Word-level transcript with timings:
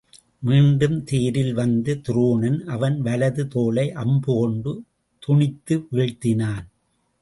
மீண்டும் 0.39 1.03
தேரில் 1.03 1.51
வந்து 1.53 2.01
துரோணன் 2.07 2.57
அவன் 2.67 3.01
வலது 3.01 3.47
தோளை 3.47 3.85
அம்பு 3.93 4.33
கொண்டு 4.39 4.73
துணித்து 5.23 5.77
வீழ்த்தினான். 5.91 6.65